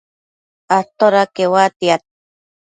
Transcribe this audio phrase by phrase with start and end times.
[0.79, 2.01] atoda queuatiad?